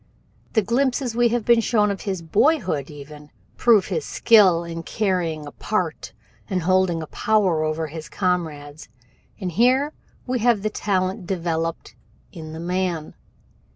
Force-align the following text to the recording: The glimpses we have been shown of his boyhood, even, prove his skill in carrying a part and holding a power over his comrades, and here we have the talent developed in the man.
The 0.53 0.63
glimpses 0.63 1.13
we 1.15 1.27
have 1.29 1.45
been 1.45 1.61
shown 1.61 1.91
of 1.91 2.01
his 2.01 2.23
boyhood, 2.23 2.89
even, 2.89 3.29
prove 3.55 3.85
his 3.89 4.03
skill 4.03 4.63
in 4.63 4.81
carrying 4.81 5.45
a 5.45 5.51
part 5.51 6.11
and 6.49 6.63
holding 6.63 7.03
a 7.03 7.05
power 7.05 7.63
over 7.63 7.85
his 7.85 8.09
comrades, 8.09 8.89
and 9.39 9.51
here 9.51 9.93
we 10.25 10.39
have 10.39 10.63
the 10.63 10.71
talent 10.71 11.27
developed 11.27 11.95
in 12.31 12.51
the 12.51 12.59
man. 12.59 13.13